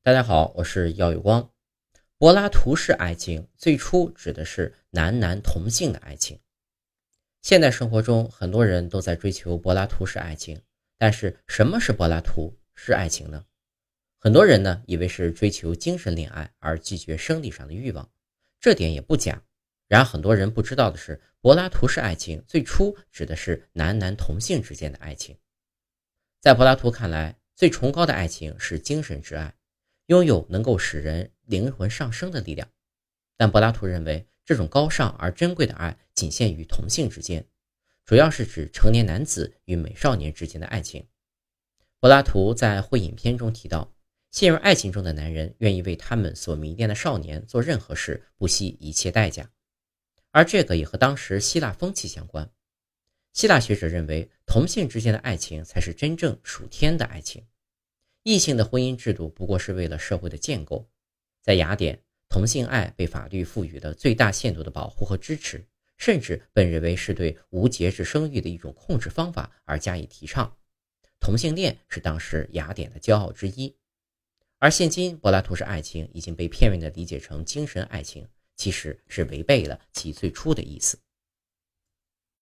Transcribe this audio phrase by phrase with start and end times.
[0.00, 1.50] 大家好，我是姚有光。
[2.16, 6.38] 柏拉图式爱情最初指的是男男同性的爱情。
[7.42, 10.62] 现代生活中，很多人都在追求柏拉图式爱情，
[10.96, 13.44] 但是什么是柏拉图式爱情呢？
[14.18, 18.08] 很多人呢以为是追求精神恋爱而拒绝生理上的欲望，
[18.60, 19.42] 这点也不假。
[19.88, 25.36] 然而，很多人不知道的是，柏拉图式爱情最初指的是男男同性之间的爱情。
[26.40, 29.52] 在柏拉图看来，最崇高的爱情是精神之爱。
[30.08, 32.66] 拥有能够使人灵魂上升的力量，
[33.36, 37.46] 但柏拉图认为这种高尚而珍贵的爱仅限于同性之间，
[38.06, 41.06] 主要是指成年男子与美少年之间的爱情。
[42.00, 43.92] 柏拉图在《会影片》中提到，
[44.30, 49.50] 陷入爱情中的男人愿意为他们所迷恋的少年做任何事，不惜一切代价。
[50.30, 52.50] 而这个也和当时希腊风气相关。
[53.34, 57.44] 希腊学者认为，同性之间的爱情才是真正属天的爱情。
[58.28, 60.86] 异性的婚姻制度不过是为了社会的建构，
[61.40, 70.54] 在雅典，同性爱被法律赋予了最大限度的保护和支持，甚至被认为是对无节制生育的一种控制方法而加以提倡。
[71.18, 73.74] 同性恋是当时雅典的骄傲之一，
[74.58, 80.98] 而现今柏拉图式爱情已经被片面地理解成精神爱情，其实是违背了其最初的意思。